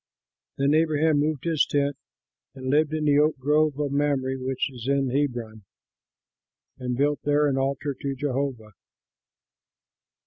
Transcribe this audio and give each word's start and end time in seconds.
Then 0.57 0.73
Abraham 0.73 1.19
moved 1.19 1.43
his 1.43 1.63
tent 1.63 1.95
and 2.55 2.71
lived 2.71 2.91
in 2.91 3.05
the 3.05 3.19
oak 3.19 3.37
grove 3.37 3.79
of 3.79 3.91
Mamre, 3.91 4.35
which 4.39 4.67
is 4.71 4.87
in 4.87 5.11
Hebron, 5.11 5.63
and 6.79 6.97
built 6.97 7.19
there 7.21 7.45
an 7.47 7.55
altar 7.59 7.93
to 7.93 8.15
Jehovah. 8.15 8.71